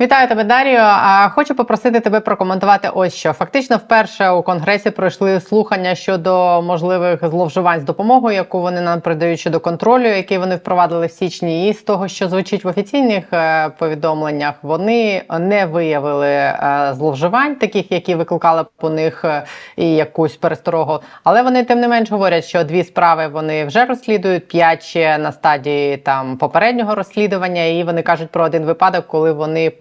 Вітаю 0.00 0.28
тебе, 0.28 0.44
Дар'ю. 0.44 0.78
А 0.80 1.28
хочу 1.28 1.54
попросити 1.54 2.00
тебе 2.00 2.20
прокоментувати 2.20 2.88
ось 2.94 3.14
що. 3.14 3.32
Фактично, 3.32 3.76
вперше 3.76 4.30
у 4.30 4.42
конгресі 4.42 4.90
пройшли 4.90 5.40
слухання 5.40 5.94
щодо 5.94 6.62
можливих 6.62 7.28
зловживань 7.28 7.80
з 7.80 7.84
допомогою, 7.84 8.36
яку 8.36 8.60
вони 8.60 8.80
нам 8.80 9.00
придають 9.00 9.40
щодо 9.40 9.60
контролю, 9.60 10.06
який 10.06 10.38
вони 10.38 10.56
впровадили 10.56 11.06
в 11.06 11.10
січні. 11.10 11.68
І 11.68 11.72
з 11.72 11.82
того, 11.82 12.08
що 12.08 12.28
звучить 12.28 12.64
в 12.64 12.68
офіційних 12.68 13.24
е, 13.32 13.68
повідомленнях, 13.78 14.54
вони 14.62 15.22
не 15.38 15.66
виявили 15.66 16.28
е, 16.28 16.90
зловживань, 16.92 17.56
таких, 17.56 17.92
які 17.92 18.14
викликали 18.14 18.64
по 18.76 18.90
них 18.90 19.24
е, 19.24 19.42
і 19.76 19.94
якусь 19.94 20.36
пересторогу. 20.36 20.98
Але 21.24 21.42
вони 21.42 21.64
тим 21.64 21.80
не 21.80 21.88
менш 21.88 22.10
говорять, 22.10 22.44
що 22.44 22.64
дві 22.64 22.84
справи 22.84 23.28
вони 23.28 23.64
вже 23.64 23.84
розслідують, 23.84 24.48
п'ять 24.48 24.82
ще 24.82 25.18
на 25.18 25.32
стадії 25.32 25.96
там 25.96 26.36
попереднього 26.36 26.94
розслідування, 26.94 27.64
і 27.64 27.84
вони 27.84 28.02
кажуть 28.02 28.30
про 28.30 28.44
один 28.44 28.64
випадок, 28.64 29.06
коли 29.06 29.32
вони 29.32 29.72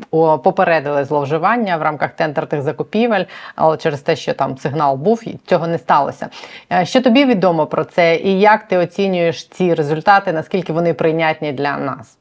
попередили 0.43 1.05
зловживання 1.05 1.77
в 1.77 1.81
рамках 1.81 2.11
тендерних 2.11 2.61
закупівель, 2.61 3.25
але 3.55 3.77
через 3.77 4.01
те, 4.01 4.15
що 4.15 4.33
там 4.33 4.57
сигнал 4.57 4.95
був, 4.95 5.27
і 5.27 5.39
цього 5.45 5.67
не 5.67 5.77
сталося. 5.77 6.29
Е, 6.71 6.85
Що 6.85 7.01
тобі 7.01 7.25
відомо 7.25 7.67
про 7.67 7.83
це, 7.83 8.15
і 8.15 8.39
як 8.39 8.67
ти 8.67 8.77
оцінюєш 8.77 9.45
ці 9.45 9.73
результати? 9.73 10.33
Наскільки 10.33 10.73
вони 10.73 10.93
прийнятні 10.93 11.51
для 11.51 11.77
нас? 11.77 12.17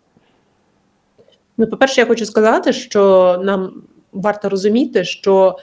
Ну, 1.57 1.67
по-перше, 1.67 2.01
я 2.01 2.07
хочу 2.07 2.27
сказати, 2.27 2.73
що 2.73 3.37
нам 3.45 3.73
варто 4.13 4.49
розуміти, 4.49 5.05
що 5.05 5.59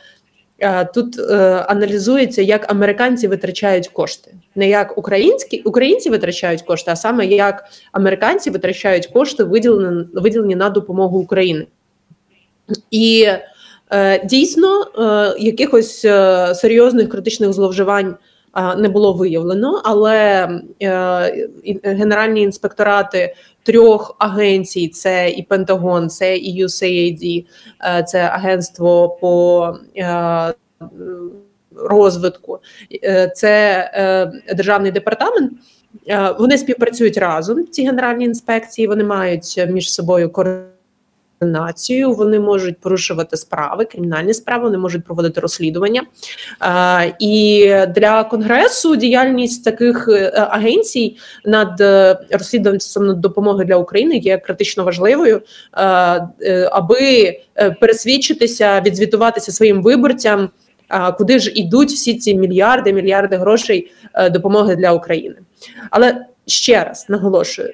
е, 0.60 0.86
тут 0.86 1.20
е, 1.20 1.36
аналізується, 1.68 2.42
як 2.42 2.72
американці 2.72 3.28
витрачають 3.28 3.88
кошти, 3.88 4.34
не 4.56 4.70
як 4.70 4.98
українські 4.98 5.62
українці 5.62 6.10
витрачають 6.10 6.62
кошти, 6.62 6.92
а 6.92 6.96
саме 6.96 7.26
як 7.26 7.66
американці 7.92 8.50
витрачають 8.50 9.08
кошти, 9.08 9.44
виділені, 9.44 10.06
виділені 10.14 10.56
на 10.56 10.70
допомогу 10.70 11.20
Україні. 11.20 11.68
І 12.92 13.28
е, 13.92 14.26
дійсно 14.26 14.82
е, 14.82 15.36
якихось 15.40 16.06
е, 16.06 16.56
серйозних 16.56 17.10
критичних 17.10 17.54
зловживань 17.54 18.16
не 18.78 18.90
було 18.90 19.14
виявлено, 19.14 19.82
але 19.84 20.50
генеральні 21.84 22.42
інспекторати 22.42 23.36
трьох 23.64 24.16
агенцій: 24.20 24.88
це 24.88 25.30
і 25.30 25.44
Пентагон, 25.44 26.10
це 26.10 26.38
і 26.38 26.66
USAID, 26.66 27.46
це 28.08 28.20
агентство 28.20 29.18
по 29.22 29.74
розвитку, 31.76 32.60
це 33.36 34.36
державний 34.56 34.92
департамент. 34.92 35.52
Вони 36.40 36.58
співпрацюють 36.58 37.18
разом. 37.18 37.68
Ці 37.68 37.86
генеральні 37.86 38.26
інспекції 38.26 38.88
вони 38.88 39.04
мають 39.04 39.66
між 39.70 39.94
собою 39.94 40.30
координацію, 40.30 40.75
вони 42.14 42.40
можуть 42.40 42.80
порушувати 42.80 43.38
справи, 43.38 43.86
кримінальні 43.86 44.34
справи, 44.34 44.64
вони 44.64 44.78
можуть 44.78 45.06
проводити 45.06 45.42
розслідування. 45.42 46.04
І 47.20 47.72
для 47.96 48.24
конгресу 48.24 48.96
діяльність 48.96 49.64
таких 49.64 50.08
е, 50.10 50.48
агенцій 50.50 51.18
над 51.46 51.82
е, 51.82 52.20
розслідуванням 52.32 53.22
допомоги 53.22 53.66
для 53.66 53.76
України 53.76 54.18
є 54.18 54.38
критично 54.38 54.84
важливою, 54.84 55.38
е, 55.38 56.70
аби 56.72 57.40
пересвідчитися, 57.80 58.82
відзвітуватися 58.82 59.52
своїм 59.52 59.84
виборцям. 59.84 60.50
Куди 61.18 61.40
ж 61.40 61.52
ідуть 61.56 61.90
всі 61.90 62.14
ці 62.18 62.36
мільярди, 62.36 62.94
мільярди 62.94 63.38
грошей 63.38 63.92
допомоги 64.32 64.76
для 64.76 64.92
України? 64.92 65.36
Але 65.92 66.26
ще 66.46 66.84
раз 66.84 67.06
наголошую: 67.10 67.74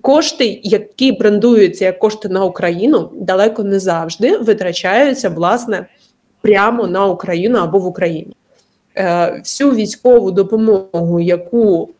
кошти, 0.00 0.60
які 0.62 1.12
брендуються 1.12 1.84
як 1.84 1.98
кошти 1.98 2.28
на 2.28 2.44
Україну, 2.44 3.10
далеко 3.14 3.64
не 3.64 3.78
завжди 3.78 4.36
витрачаються 4.36 5.28
власне 5.28 5.86
прямо 6.40 6.86
на 6.86 7.06
Україну 7.06 7.58
або 7.58 7.78
в 7.78 7.86
Україні. 7.86 8.36
Е, 8.96 9.38
Всю 9.38 9.70
військову 9.70 10.30
допомогу, 10.30 11.20
яку 11.20 11.90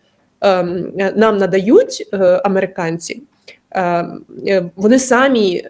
ем, 0.40 0.92
нам 1.16 1.38
надають 1.38 2.08
е, 2.12 2.16
американці, 2.44 3.22
е, 3.76 4.70
вони 4.76 4.98
самі 4.98 5.64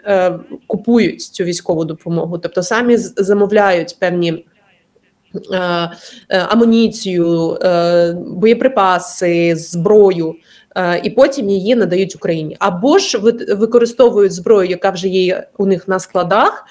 купують 0.66 1.22
цю 1.22 1.44
військову 1.44 1.84
допомогу, 1.84 2.38
тобто 2.38 2.62
самі 2.62 2.96
замовляють 2.96 3.96
певні. 3.98 4.44
Е, 5.52 5.90
е, 6.28 6.38
Амуніцію, 6.38 7.58
е, 7.62 8.12
боєприпаси, 8.12 9.56
зброю, 9.56 10.34
і 11.02 11.10
потім 11.10 11.50
її 11.50 11.76
надають 11.76 12.14
Україні. 12.14 12.56
Або 12.58 12.98
ж 12.98 13.18
використовують 13.54 14.32
зброю, 14.32 14.68
яка 14.68 14.90
вже 14.90 15.08
є 15.08 15.46
у 15.58 15.66
них 15.66 15.88
на 15.88 15.98
складах, 15.98 16.64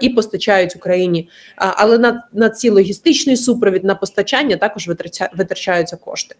і 0.00 0.08
постачають 0.08 0.76
Україні. 0.76 1.28
Але 1.56 1.98
на, 1.98 2.24
на 2.32 2.50
ці 2.50 2.70
логістичний 2.70 3.36
супровід, 3.36 3.84
на 3.84 3.94
постачання 3.94 4.56
також 4.56 4.88
витрачаються 5.36 5.96
кошти. 5.96 6.36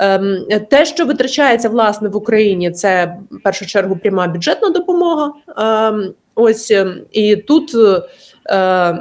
Ем, 0.00 0.46
Те, 0.70 0.84
що 0.84 1.06
витрачається 1.06 1.68
власне 1.68 2.08
в 2.08 2.16
Україні, 2.16 2.70
це 2.70 3.16
в 3.30 3.42
першу 3.42 3.66
чергу 3.66 3.96
пряма 3.96 4.26
бюджетна 4.26 4.70
допомога. 4.70 5.32
Ем, 5.56 6.14
Ось 6.34 6.70
ем, 6.70 7.00
і 7.12 7.36
тут, 7.36 7.76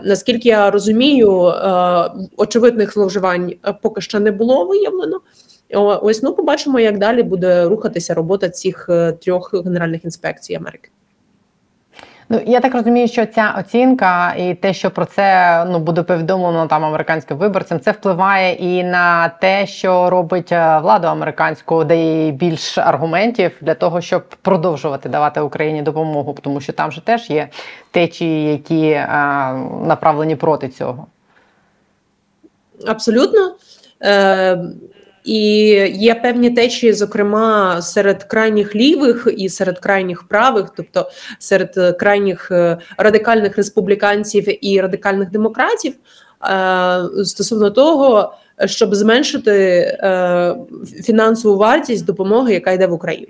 наскільки 0.03 0.49
я 0.49 0.71
розумію, 0.71 1.47
е, 1.47 2.11
очевидних 2.37 2.93
зловживань 2.93 3.53
е, 3.67 3.73
поки 3.81 4.01
що 4.01 4.19
не 4.19 4.31
було 4.31 4.65
виявлено. 4.65 5.21
Ось 6.01 6.23
ну 6.23 6.33
побачимо, 6.33 6.79
як 6.79 6.97
далі 6.97 7.23
буде 7.23 7.65
рухатися 7.65 8.13
робота 8.13 8.49
цих 8.49 8.89
е, 8.89 9.11
трьох 9.11 9.53
генеральних 9.53 10.05
інспекцій 10.05 10.55
Америки. 10.55 10.89
Ну 12.31 12.41
я 12.45 12.59
так 12.59 12.75
розумію, 12.75 13.07
що 13.07 13.25
ця 13.25 13.55
оцінка 13.59 14.33
і 14.37 14.53
те, 14.55 14.73
що 14.73 14.91
про 14.91 15.05
це 15.05 15.65
ну 15.69 15.79
буде 15.79 16.03
повідомлено 16.03 16.67
там 16.67 16.85
американським 16.85 17.37
виборцям, 17.37 17.79
це 17.79 17.91
впливає 17.91 18.53
і 18.53 18.83
на 18.83 19.29
те, 19.29 19.67
що 19.67 20.09
робить 20.09 20.51
е, 20.51 20.79
владу 20.79 21.07
американську, 21.07 21.83
дає 21.83 22.25
їй 22.25 22.31
більш 22.31 22.77
аргументів 22.77 23.51
для 23.61 23.73
того, 23.73 24.01
щоб 24.01 24.29
продовжувати 24.29 25.09
давати 25.09 25.41
Україні 25.41 25.81
допомогу, 25.81 26.35
тому 26.41 26.61
що 26.61 26.73
там 26.73 26.91
же 26.91 27.01
теж 27.01 27.29
є 27.29 27.49
течії, 27.91 28.51
які 28.51 28.89
е, 28.89 29.07
направлені 29.85 30.35
проти 30.35 30.69
цього. 30.69 31.07
Абсолютно. 32.87 33.55
Е, 34.03 34.57
і 35.23 35.39
є 35.93 36.15
певні 36.15 36.49
течії, 36.49 36.93
зокрема 36.93 37.81
серед 37.81 38.23
крайніх 38.23 38.75
лівих 38.75 39.27
і 39.37 39.49
серед 39.49 39.79
крайніх 39.79 40.23
правих, 40.23 40.65
тобто 40.77 41.11
серед 41.39 41.73
е, 41.77 41.93
крайніх 41.93 42.51
е, 42.51 42.77
радикальних 42.97 43.57
республіканців 43.57 44.65
і 44.65 44.81
радикальних 44.81 45.29
демократів, 45.31 45.93
е, 45.93 47.25
стосовно 47.25 47.69
того, 47.69 48.33
щоб 48.65 48.95
зменшити 48.95 49.85
фінансову 51.03 51.57
вартість 51.57 52.05
допомоги, 52.05 52.53
яка 52.53 52.71
йде 52.71 52.87
в 52.87 52.93
Україну. 52.93 53.27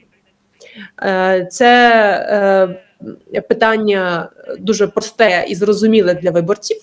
Це 1.50 2.79
питання 3.50 4.29
дуже 4.60 4.88
просте 4.88 5.46
і 5.48 5.55
зрозуміле 5.55 6.13
для 6.13 6.31
виборців. 6.31 6.77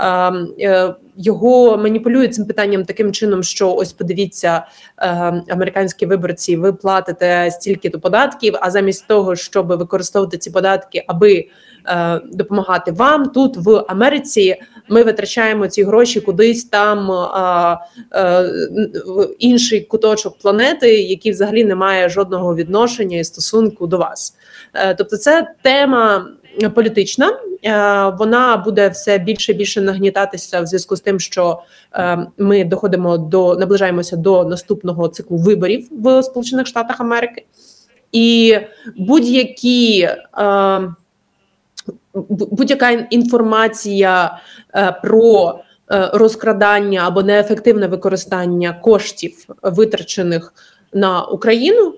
Е, 0.00 0.94
Його 1.16 1.76
маніпулюють 1.76 2.34
цим 2.34 2.46
питанням 2.46 2.84
таким 2.84 3.12
чином, 3.12 3.42
що 3.42 3.74
ось 3.74 3.92
подивіться, 3.92 4.66
е, 4.98 5.06
американські 5.48 6.06
виборці, 6.06 6.56
ви 6.56 6.72
платите 6.72 7.50
стільки-то 7.50 8.00
податків, 8.00 8.54
а 8.60 8.70
замість 8.70 9.06
того, 9.06 9.36
щоб 9.36 9.66
використовувати 9.66 10.38
ці 10.38 10.50
податки, 10.50 11.04
аби 11.06 11.48
е, 11.86 12.20
допомагати 12.32 12.92
вам 12.92 13.28
тут 13.28 13.56
в 13.56 13.84
Америці, 13.88 14.56
ми 14.88 15.02
витрачаємо 15.02 15.68
ці 15.68 15.84
гроші 15.84 16.20
кудись 16.20 16.64
там 16.64 17.08
в 19.06 19.28
інший 19.38 19.80
куточок 19.80 20.38
планети, 20.38 21.02
який 21.02 21.32
взагалі 21.32 21.64
не 21.64 21.74
має 21.74 22.08
жодного 22.08 22.54
відношення 22.54 23.18
і 23.18 23.24
стосунку 23.24 23.86
до 23.86 23.98
вас. 23.98 24.36
Тобто, 24.96 25.16
це 25.16 25.48
тема 25.62 26.26
політична. 26.74 27.38
Е, 27.64 28.08
Вона 28.18 28.56
буде 28.56 28.88
все 28.88 29.18
більше 29.18 29.52
і 29.52 29.54
більше 29.54 29.80
нагнітатися 29.80 30.60
в 30.60 30.66
зв'язку 30.66 30.96
з 30.96 31.00
тим, 31.00 31.20
що 31.20 31.62
е, 31.94 32.26
ми 32.38 32.64
доходимо 32.64 33.18
до 33.18 33.56
наближаємося 33.56 34.16
до 34.16 34.44
наступного 34.44 35.08
циклу 35.08 35.36
виборів 35.36 35.88
в 35.90 36.22
Сполучених 36.22 36.66
Штатах 36.66 37.00
Америки, 37.00 37.44
і 38.12 38.56
будь-які 38.96 40.08
е, 40.38 40.80
будь-яка 42.50 42.90
інформація 42.90 44.38
про 45.02 45.58
розкрадання 46.12 47.02
або 47.06 47.22
неефективне 47.22 47.86
використання 47.86 48.72
коштів, 48.72 49.46
витрачених 49.62 50.54
на 50.92 51.24
Україну, 51.24 51.94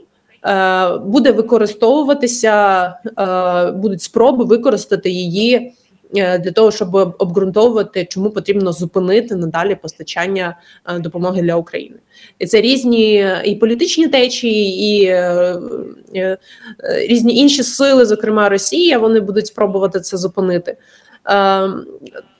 буде 1.04 1.32
використовуватися, 1.32 2.86
е, 3.18 3.70
будуть 3.70 4.02
спроби 4.02 4.44
використати 4.44 5.10
її 5.10 5.72
е, 6.16 6.38
для 6.38 6.50
того, 6.50 6.70
щоб 6.70 6.94
обґрунтовувати, 7.18 8.04
чому 8.04 8.30
потрібно 8.30 8.72
зупинити 8.72 9.34
надалі 9.34 9.74
постачання 9.74 10.58
е, 10.86 10.98
допомоги 10.98 11.42
для 11.42 11.56
України. 11.56 11.96
І 12.38 12.46
це 12.46 12.60
різні 12.60 13.26
і 13.44 13.54
політичні 13.54 14.08
течії, 14.08 14.82
і 14.82 15.04
е, 15.04 15.58
е, 16.14 16.38
різні 17.08 17.36
інші 17.36 17.62
сили, 17.62 18.06
зокрема 18.06 18.48
Росія, 18.48 18.98
вони 18.98 19.20
будуть 19.20 19.46
спробувати 19.46 20.00
це 20.00 20.16
зупинити. 20.16 20.76
Е, 21.31 21.69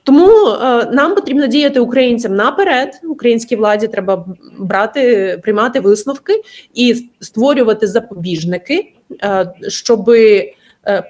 Тому 0.03 0.29
е, 0.29 0.85
нам 0.91 1.15
потрібно 1.15 1.47
діяти 1.47 1.79
українцям 1.79 2.35
наперед. 2.35 2.99
Українській 3.03 3.55
владі 3.55 3.87
треба 3.87 4.25
брати, 4.59 5.37
приймати 5.43 5.79
висновки 5.79 6.41
і 6.73 7.09
створювати 7.19 7.87
запобіжники, 7.87 8.93
е, 9.23 9.53
щоб 9.67 10.11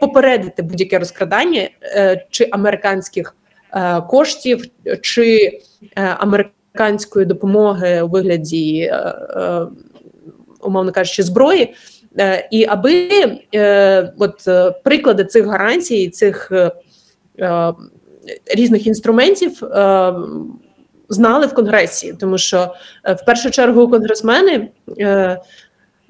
попередити 0.02 0.62
будь-яке 0.62 1.00
розкрадання 1.00 1.70
е, 1.84 2.26
чи 2.30 2.48
американських 2.52 3.36
е, 3.74 4.02
коштів, 4.02 4.66
чи 5.02 5.60
е, 5.96 6.16
американської 6.20 7.26
допомоги 7.26 8.02
у 8.02 8.08
вигляді, 8.08 8.80
е, 8.80 8.96
е, 8.96 9.68
умовно 10.62 10.92
кажучи, 10.92 11.24
зброї. 11.24 11.74
Е, 12.20 12.48
І 12.52 12.66
аби 12.66 13.10
е, 13.56 14.14
от 14.20 14.48
е, 14.48 14.72
приклади 14.72 15.26
цих 15.26 15.46
гарантій, 15.46 16.10
цих 16.10 16.52
е, 16.52 16.56
е, 16.56 16.72
різних 18.56 18.88
інструментів 18.88 19.64
е, 19.64 20.14
знали 21.10 21.46
в 21.46 21.54
конгресі, 21.54 22.16
тому 22.20 22.38
що 22.38 22.76
е, 23.04 23.14
в 23.14 23.26
першу 23.26 23.52
чергу 23.52 23.90
конгресмени 23.90 24.70
е, 25.00 25.42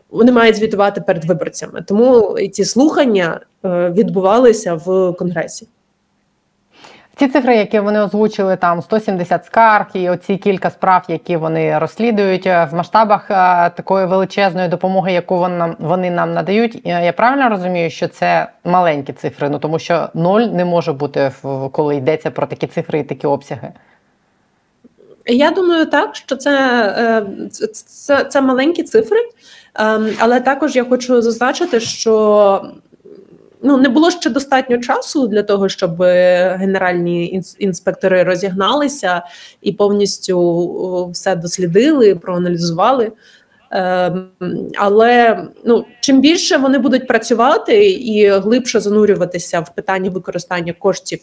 вони 0.09 0.31
мають 0.31 0.55
звітувати 0.55 1.01
перед 1.01 1.25
виборцями, 1.25 1.83
тому 1.87 2.37
ці 2.51 2.65
слухання 2.65 3.39
е, 3.65 3.89
відбувалися 3.89 4.73
в 4.73 5.13
конгресі. 5.13 5.67
Ці 7.17 7.27
цифри, 7.27 7.57
які 7.57 7.79
вони 7.79 8.01
озвучили, 8.01 8.55
там 8.55 8.81
170 8.81 9.45
скарг 9.45 9.85
і 9.93 10.09
оці 10.09 10.37
кілька 10.37 10.69
справ, 10.69 11.03
які 11.07 11.37
вони 11.37 11.79
розслідують 11.79 12.47
е, 12.47 12.67
в 12.71 12.75
масштабах 12.75 13.31
е, 13.31 13.69
такої 13.69 14.05
величезної 14.05 14.67
допомоги, 14.67 15.11
яку 15.11 15.37
вони 15.37 15.75
вони 15.79 16.09
нам 16.11 16.33
надають. 16.33 16.81
е, 16.85 17.05
Я 17.05 17.13
правильно 17.13 17.49
розумію, 17.49 17.89
що 17.89 18.07
це 18.07 18.47
маленькі 18.63 19.13
цифри, 19.13 19.49
ну 19.49 19.59
тому 19.59 19.79
що 19.79 20.09
ноль 20.13 20.41
не 20.41 20.65
може 20.65 20.93
бути 20.93 21.31
коли 21.71 21.95
йдеться 21.95 22.31
про 22.31 22.47
такі 22.47 22.67
цифри 22.67 22.99
і 22.99 23.03
такі 23.03 23.27
обсяги. 23.27 23.71
Я 25.25 25.51
думаю, 25.51 25.85
так 25.85 26.15
що 26.15 26.35
це, 26.35 27.25
це, 27.51 27.67
це, 27.67 28.23
це 28.23 28.41
маленькі 28.41 28.83
цифри, 28.83 29.19
ем, 29.75 30.09
але 30.19 30.39
також 30.39 30.75
я 30.75 30.85
хочу 30.85 31.21
зазначити, 31.21 31.79
що 31.79 32.65
ну 33.65 33.77
не 33.77 33.89
було 33.89 34.11
ще 34.11 34.29
достатньо 34.29 34.77
часу 34.77 35.27
для 35.27 35.43
того, 35.43 35.69
щоб 35.69 36.01
генеральні 36.01 37.43
інспектори 37.59 38.23
розігналися 38.23 39.21
і 39.61 39.71
повністю 39.71 41.09
все 41.13 41.35
дослідили, 41.35 42.15
проаналізували. 42.15 43.11
Ем, 43.71 44.27
Але 44.77 45.43
ну 45.65 45.85
чим 45.99 46.21
більше 46.21 46.57
вони 46.57 46.77
будуть 46.77 47.07
працювати 47.07 47.91
і 47.91 48.29
глибше 48.29 48.79
занурюватися 48.79 49.59
в 49.59 49.75
питання 49.75 50.09
використання 50.09 50.73
коштів, 50.73 51.19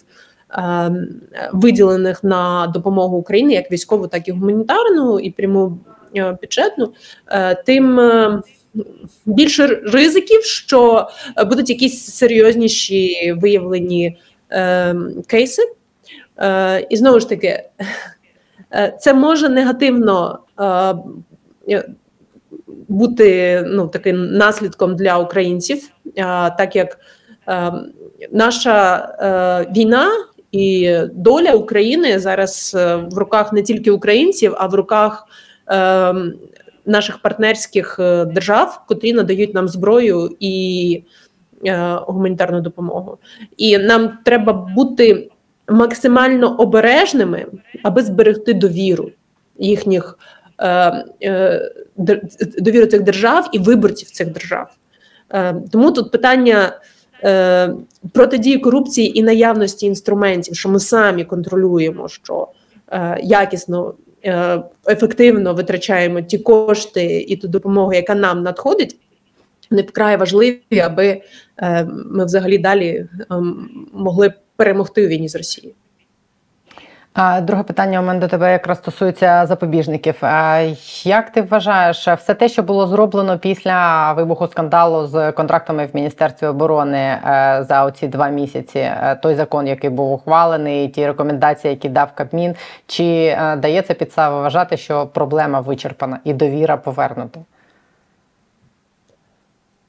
ем, 0.51 1.09
виділених 1.53 2.25
на 2.25 2.67
допомогу 2.75 3.17
Україні, 3.17 3.55
як 3.55 3.73
військову, 3.73 4.07
так 4.07 4.29
і 4.29 4.33
гуманітарну, 4.33 5.21
і 5.21 5.31
пряму 5.31 5.79
е, 6.17 6.39
бюджетну, 6.43 6.93
е, 7.29 7.55
тим 7.55 8.01
е, 8.01 8.43
більше 9.27 9.67
ризиків, 9.67 10.45
що 10.45 11.09
е, 11.39 11.45
будуть 11.45 11.71
якісь 11.71 12.05
серйозніші 12.05 13.33
виявлені 13.33 14.19
е, 14.51 14.95
кейси. 15.27 15.63
Е, 16.39 16.87
І 16.91 16.97
знову 16.97 17.21
ж 17.21 17.29
таки, 17.29 17.63
е, 18.75 18.97
це 19.01 19.15
може 19.15 19.49
негативно 19.49 20.39
е, 20.61 20.65
е, 21.69 21.89
бути 22.89 23.63
ну, 23.67 23.89
таким 23.89 24.33
наслідком 24.33 24.97
для 24.97 25.19
українців, 25.19 25.89
е, 26.07 26.23
так 26.59 26.77
як 26.77 26.99
е, 27.49 27.73
наша 28.33 28.97
е, 28.97 29.73
війна 29.77 30.11
і 30.53 30.97
доля 31.13 31.53
України 31.53 32.19
зараз 32.19 32.77
в 33.11 33.19
руках 33.19 33.53
не 33.53 33.63
тільки 33.63 33.91
українців, 33.91 34.55
а 34.57 34.67
в 34.67 34.75
руках 34.75 35.27
е, 35.71 36.15
наших 36.87 37.19
партнерських 37.19 37.97
е, 37.99 38.25
держав, 38.25 38.83
котрі 38.89 39.13
надають 39.13 39.55
нам 39.55 39.69
зброю 39.69 40.37
і 40.41 41.03
е, 41.67 41.99
гуманітарну 42.07 42.61
допомогу. 42.61 43.19
І 43.57 43.79
нам 43.79 44.19
треба 44.25 44.53
бути 44.53 45.31
максимально 45.69 46.57
обережними, 46.57 47.47
аби 47.83 48.03
зберегти 48.03 48.55
довіру 48.55 49.11
їхніх 49.59 50.19
е, 50.59 51.05
е, 51.23 51.73
довіру 52.59 52.87
цих 52.87 53.03
держав 53.03 53.49
і 53.53 53.59
виборців 53.59 54.11
цих 54.11 54.33
держав. 54.33 54.77
Е, 55.31 55.55
Тому 55.73 55.93
тут 55.93 56.11
питання 56.11 56.81
е, 57.25 57.75
протидії 58.13 58.59
корупції 58.59 59.19
і 59.19 59.23
наявності 59.23 59.87
інструментів, 59.87 60.57
що 60.57 60.69
ми 60.69 60.81
самі 60.81 61.25
контролюємо, 61.25 62.09
що 62.09 62.49
якісно, 63.23 63.95
ефективно 64.89 65.55
витрачаємо 65.55 66.21
ті 66.21 66.39
кошти 66.39 67.21
і 67.29 67.37
ту 67.37 67.49
допомогу, 67.49 67.93
яка 67.93 68.15
нам 68.15 68.43
надходить. 68.43 68.97
Не 69.71 69.83
вкрай 69.83 70.17
важливі, 70.17 70.81
аби 70.85 71.23
е, 71.59 71.85
ми 72.07 72.25
взагалі 72.25 72.59
далі 72.59 73.07
ем, 73.31 73.71
могли 73.93 74.33
перемогти 74.57 75.07
у 75.07 75.09
війні 75.09 75.29
з 75.29 75.37
Росією. 75.37 75.75
Друге 77.43 77.63
питання 77.63 78.01
у 78.01 78.03
мене 78.03 78.21
до 78.21 78.29
тебе 78.29 78.53
якраз 78.53 78.79
стосується 78.79 79.47
запобіжників. 79.47 80.23
Як 81.05 81.31
ти 81.31 81.43
вважаєш, 81.43 82.09
все 82.09 82.35
те, 82.35 82.49
що 82.49 82.63
було 82.63 82.87
зроблено 82.87 83.39
після 83.39 84.13
вибуху 84.13 84.47
скандалу 84.47 85.07
з 85.07 85.33
контрактами 85.33 85.87
в 85.87 85.97
Міністерстві 85.97 86.47
оборони 86.47 86.99
е, 86.99 87.19
за 87.69 87.85
оці 87.85 88.09
два 88.09 88.29
місяці, 88.29 88.79
е, 88.79 89.19
той 89.23 89.35
закон, 89.35 89.67
який 89.67 89.91
був 89.91 90.13
ухвалений, 90.13 90.89
ті 90.89 91.07
рекомендації, 91.07 91.71
які 91.71 91.89
дав 91.89 92.13
Кабмін, 92.15 92.55
чи 92.87 93.05
е, 93.05 93.57
дає 93.57 93.83
це 93.83 94.29
вважати, 94.29 94.77
що 94.77 95.07
проблема 95.07 95.61
вичерпана 95.61 96.19
і 96.25 96.33
довіра 96.33 96.77
повернута? 96.77 97.41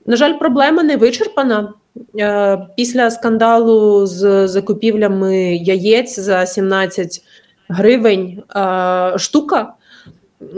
На 0.05 0.15
жаль, 0.15 0.39
проблема 0.39 0.83
не 0.83 0.97
вичерпана. 0.97 1.73
Е, 2.19 2.67
Після 2.77 3.11
скандалу 3.11 4.05
з 4.05 4.47
закупівлями 4.47 5.37
яєць 5.55 6.19
за 6.19 6.45
17 6.45 7.21
гривень 7.69 8.43
е, 8.55 9.13
штука. 9.17 9.73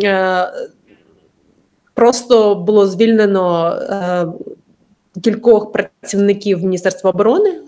е, 0.03 0.51
Просто 1.93 2.55
було 2.55 2.87
звільнено 2.87 3.79
кількох 5.23 5.71
працівників 5.71 6.63
Міністерства 6.63 7.09
оборони, 7.09 7.61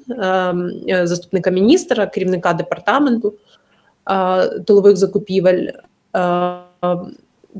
заступника 1.03 1.49
міністра, 1.49 2.07
керівника 2.07 2.53
департаменту 2.53 3.33
тилових 4.65 4.97
закупівель. 4.97 5.67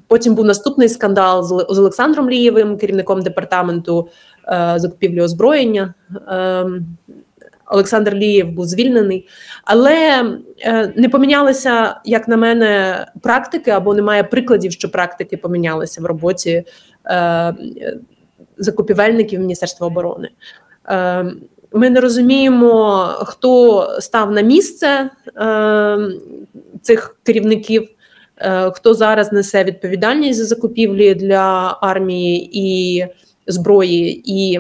Потім 0.07 0.35
був 0.35 0.45
наступний 0.45 0.89
скандал 0.89 1.43
з 1.69 1.79
Олександром 1.79 2.29
Лієвим, 2.29 2.77
керівником 2.77 3.21
департаменту 3.21 4.07
е, 4.47 4.73
закупівлі 4.77 5.21
озброєння. 5.21 5.93
Е, 6.27 6.65
Олександр 7.71 8.13
Лієв 8.13 8.51
був 8.51 8.65
звільнений, 8.65 9.27
але 9.63 10.23
е, 10.59 10.93
не 10.95 11.09
помінялися, 11.09 12.01
як 12.05 12.27
на 12.27 12.37
мене, 12.37 13.05
практики 13.21 13.71
або 13.71 13.93
немає 13.93 14.23
прикладів, 14.23 14.71
що 14.71 14.91
практики 14.91 15.37
помінялися 15.37 16.01
в 16.01 16.05
роботі 16.05 16.63
е, 17.05 17.53
закупівельників 18.57 19.39
Міністерства 19.39 19.87
оборони. 19.87 20.29
Е, 20.89 21.25
ми 21.73 21.89
не 21.89 22.01
розуміємо, 22.01 23.03
хто 23.21 23.87
став 23.99 24.31
на 24.31 24.41
місце 24.41 25.09
е, 25.37 25.97
цих 26.81 27.17
керівників, 27.23 27.89
хто 28.73 28.93
зараз 28.93 29.31
несе 29.31 29.63
відповідальність 29.63 30.39
за 30.39 30.45
закупівлі 30.45 31.13
для 31.15 31.77
армії 31.81 32.49
і 32.53 33.05
зброї 33.47 34.21
і 34.25 34.59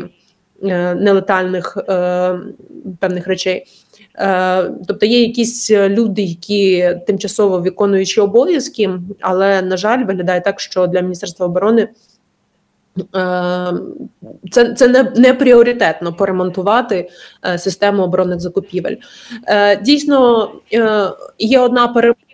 е, 0.63 0.95
нелетальних 0.95 1.77
е, 1.89 2.39
певних 2.99 3.27
речей. 3.27 3.65
Е, 4.15 4.71
Тобто 4.87 5.05
є 5.05 5.21
якісь 5.21 5.71
люди, 5.71 6.21
які 6.21 6.95
тимчасово 7.07 7.59
виконуючи 7.59 8.21
обов'язки, 8.21 8.89
але 9.21 9.61
на 9.61 9.77
жаль, 9.77 10.05
виглядає 10.05 10.41
так, 10.41 10.59
що 10.59 10.87
для 10.87 11.01
Міністерства 11.01 11.45
оборони 11.45 11.89
е, 13.15 13.73
це, 14.51 14.73
це 14.73 14.87
не, 14.87 15.11
не 15.15 15.33
пріоритетно 15.33 16.13
поремонтувати 16.13 17.09
е, 17.45 17.57
систему 17.57 18.03
оборонних 18.03 18.39
закупівель. 18.39 18.95
Е, 19.47 19.81
Дійсно, 19.81 20.51
е, 20.73 21.09
є 21.39 21.59
одна 21.59 21.87
перемога 21.87 22.26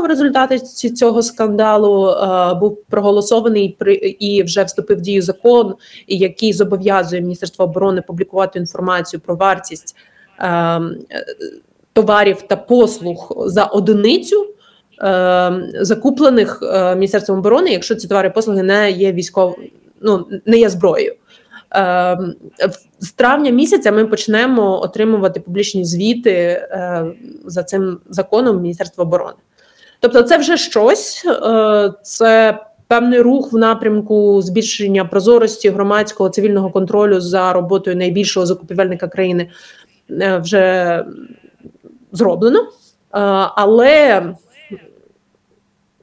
в 0.00 0.06
результаті 0.06 0.90
цього 0.90 1.22
скандалу. 1.22 2.08
Е, 2.08 2.54
Був 2.54 2.82
проголосований 2.88 3.76
при 3.78 3.94
і 3.94 4.42
вже 4.42 4.64
вступив 4.64 4.98
в 4.98 5.00
дію 5.00 5.22
закон, 5.22 5.74
який 6.06 6.52
зобов'язує 6.52 7.22
Міністерство 7.22 7.64
оборони 7.64 8.02
публікувати 8.02 8.58
інформацію 8.58 9.20
про 9.20 9.36
вартість 9.36 9.96
е, 10.40 10.80
товарів 11.92 12.42
та 12.42 12.56
послуг 12.56 13.32
за 13.46 13.64
одиницю. 13.64 14.46
е, 15.02 15.70
Закуплених 15.80 16.58
е, 16.62 16.94
Міністерством 16.94 17.38
оборони, 17.38 17.70
якщо 17.70 17.94
ці 17.94 18.08
товари 18.08 18.30
послуги 18.30 18.62
не 18.62 18.90
є 18.90 19.12
військов... 19.12 19.56
ну 20.00 20.26
не 20.46 20.58
є 20.58 20.68
зброєю. 20.68 21.14
Е, 21.76 22.14
в- 22.68 22.86
З 23.04 23.12
травня 23.12 23.50
місяця 23.50 23.92
ми 23.92 24.06
почнемо 24.06 24.82
отримувати 24.82 25.40
публічні 25.40 25.84
звіти 25.84 26.30
е, 26.32 27.04
за 27.46 27.62
цим 27.62 27.98
законом 28.08 28.60
Міністерства 28.60 29.04
оборони. 29.04 29.36
Тобто, 30.00 30.22
це 30.22 30.38
вже 30.38 30.56
щось, 30.56 31.24
е, 31.26 31.92
це 32.02 32.58
певний 32.88 33.20
рух 33.20 33.52
в 33.52 33.56
напрямку 33.56 34.42
збільшення 34.42 35.04
прозорості 35.04 35.70
громадського 35.70 36.30
цивільного 36.30 36.70
контролю 36.70 37.20
за 37.20 37.52
роботою 37.52 37.96
найбільшого 37.96 38.46
закупівельника 38.46 39.08
країни 39.08 39.50
е, 40.10 40.38
вже 40.38 41.04
зроблено. 42.12 42.66
Але 43.56 44.22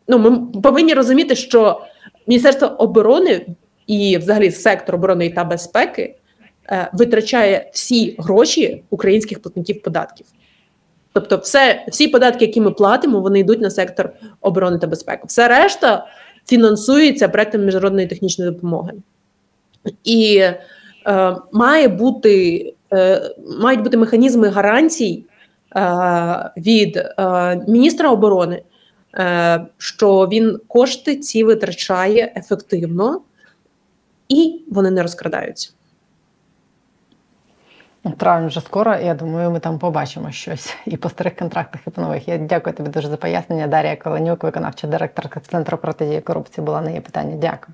ну, 0.08 0.18
ми 0.20 0.62
повинні 0.62 0.94
розуміти, 0.94 1.36
що 1.36 1.82
Міністерство 2.28 2.68
оборони 2.68 3.46
і 3.88 4.18
взагалі 4.18 4.52
сектор 4.52 4.96
оборони 4.96 5.30
та 5.30 5.44
безпеки 5.44 6.16
е, 6.70 6.90
витрачає 6.94 7.70
всі 7.74 8.16
гроші 8.20 8.84
українських 8.90 9.42
платників 9.42 9.82
податків. 9.82 10.26
Тобто, 11.14 11.38
все, 11.38 11.86
всі 11.88 12.08
податки, 12.08 12.46
які 12.46 12.62
ми 12.62 12.72
платимо, 12.72 13.20
вони 13.20 13.40
йдуть 13.40 13.62
на 13.62 13.70
сектор 13.70 14.10
оборони 14.42 14.78
та 14.78 14.88
безпеки. 14.88 15.24
Все 15.28 15.48
решта 15.48 16.08
фінансується 16.48 17.30
проектом 17.30 17.66
міжнародної 17.66 18.08
технічної 18.08 18.52
допомоги. 18.52 18.94
І 20.04 20.38
е, 21.08 21.38
має 21.52 21.88
бути, 21.88 22.74
е, 22.94 23.22
мають 23.60 23.82
бути 23.82 23.98
механізми 23.98 24.50
гарантій 24.50 25.26
е, 25.76 26.52
від 26.58 26.98
е, 26.98 27.66
міністра 27.68 28.10
оборони, 28.10 28.64
е, 29.16 29.66
що 29.78 30.30
він 30.32 30.60
кошти 30.68 31.16
ці 31.16 31.44
витрачає 31.44 32.34
ефективно 32.36 33.22
і 34.30 34.66
вони 34.72 34.92
не 34.92 35.02
розкрадаються. 35.02 35.74
Травень 38.18 38.48
вже 38.48 38.62
скоро. 38.62 38.96
Я 38.96 39.14
думаю, 39.14 39.52
ми 39.52 39.60
там 39.60 39.80
побачимо 39.80 40.32
щось 40.32 40.76
і 40.86 40.98
по 40.98 41.10
старих 41.10 41.36
контрактах, 41.36 41.82
і 41.88 41.90
по 41.90 42.02
нових. 42.02 42.28
Я 42.28 42.38
дякую 42.38 42.76
тобі 42.76 42.90
дуже 42.90 43.08
за 43.08 43.18
пояснення. 43.18 43.68
Дар'я 43.68 43.96
Коленюк, 43.96 44.44
виконавча 44.44 44.88
директорка 44.88 45.40
центру 45.40 45.78
протидії 45.78 46.22
корупції, 46.22 46.66
була 46.66 46.82
на 46.82 46.90
її 46.90 47.02
питання. 47.02 47.36
Дякую. 47.36 47.74